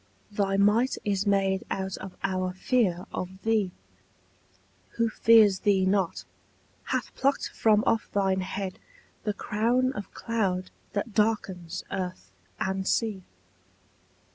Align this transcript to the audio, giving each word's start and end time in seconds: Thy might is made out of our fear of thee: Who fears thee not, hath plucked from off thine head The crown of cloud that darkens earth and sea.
Thy 0.31 0.57
might 0.57 0.97
is 1.05 1.27
made 1.27 1.63
out 1.69 1.95
of 1.97 2.15
our 2.23 2.53
fear 2.53 3.05
of 3.13 3.39
thee: 3.43 3.71
Who 4.97 5.11
fears 5.11 5.59
thee 5.59 5.85
not, 5.85 6.25
hath 6.85 7.13
plucked 7.13 7.49
from 7.49 7.83
off 7.85 8.09
thine 8.11 8.39
head 8.41 8.79
The 9.25 9.33
crown 9.35 9.93
of 9.93 10.11
cloud 10.11 10.71
that 10.93 11.13
darkens 11.13 11.83
earth 11.91 12.31
and 12.59 12.87
sea. 12.87 13.21